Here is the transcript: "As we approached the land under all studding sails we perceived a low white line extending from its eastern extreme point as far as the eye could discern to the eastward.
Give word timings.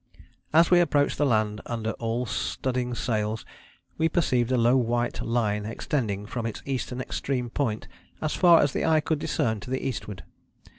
"As 0.51 0.71
we 0.71 0.79
approached 0.79 1.19
the 1.19 1.27
land 1.27 1.61
under 1.67 1.91
all 1.99 2.25
studding 2.25 2.95
sails 2.95 3.45
we 3.99 4.09
perceived 4.09 4.51
a 4.51 4.57
low 4.57 4.75
white 4.75 5.21
line 5.21 5.63
extending 5.63 6.25
from 6.25 6.47
its 6.47 6.63
eastern 6.65 6.99
extreme 6.99 7.51
point 7.51 7.87
as 8.19 8.33
far 8.33 8.61
as 8.63 8.73
the 8.73 8.83
eye 8.83 9.01
could 9.01 9.19
discern 9.19 9.59
to 9.59 9.69
the 9.69 9.85
eastward. 9.87 10.23